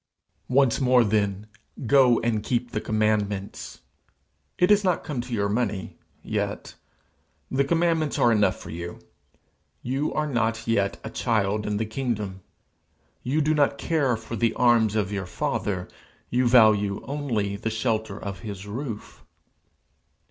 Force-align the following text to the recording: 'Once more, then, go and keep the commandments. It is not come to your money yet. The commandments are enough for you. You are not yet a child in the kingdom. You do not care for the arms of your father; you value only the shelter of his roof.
'Once 0.47 0.81
more, 0.81 1.03
then, 1.03 1.45
go 1.85 2.19
and 2.21 2.41
keep 2.41 2.71
the 2.71 2.81
commandments. 2.81 3.81
It 4.57 4.71
is 4.71 4.83
not 4.83 5.03
come 5.03 5.21
to 5.21 5.31
your 5.31 5.47
money 5.47 5.99
yet. 6.23 6.73
The 7.51 7.63
commandments 7.63 8.17
are 8.17 8.31
enough 8.31 8.55
for 8.57 8.71
you. 8.71 8.97
You 9.83 10.11
are 10.15 10.25
not 10.25 10.65
yet 10.67 10.99
a 11.03 11.11
child 11.11 11.67
in 11.67 11.77
the 11.77 11.85
kingdom. 11.85 12.41
You 13.21 13.41
do 13.41 13.53
not 13.53 13.77
care 13.77 14.17
for 14.17 14.35
the 14.35 14.55
arms 14.55 14.95
of 14.95 15.11
your 15.11 15.27
father; 15.27 15.87
you 16.31 16.47
value 16.47 17.05
only 17.07 17.55
the 17.55 17.69
shelter 17.69 18.17
of 18.19 18.39
his 18.39 18.65
roof. 18.65 19.23